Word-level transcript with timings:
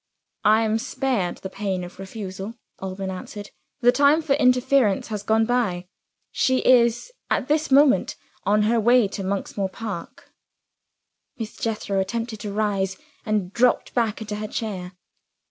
"I 0.45 0.63
am 0.63 0.79
spared 0.79 1.37
the 1.37 1.49
pain 1.51 1.83
of 1.83 1.99
refusal," 1.99 2.55
Alban 2.81 3.11
answered. 3.11 3.51
"The 3.81 3.91
time 3.91 4.23
for 4.23 4.33
interference 4.33 5.09
has 5.09 5.21
gone 5.21 5.45
by. 5.45 5.89
She 6.31 6.57
is, 6.65 7.11
at 7.29 7.47
this 7.47 7.69
moment, 7.69 8.15
on 8.43 8.63
her 8.63 8.79
way 8.79 9.07
to 9.09 9.23
Monksmoor 9.23 9.69
Park." 9.69 10.31
Miss 11.37 11.55
Jethro 11.55 11.99
attempted 11.99 12.39
to 12.39 12.51
rise 12.51 12.97
and 13.27 13.53
dropped 13.53 13.93
back 13.93 14.21
into 14.21 14.37
her 14.37 14.47
chair. 14.47 14.93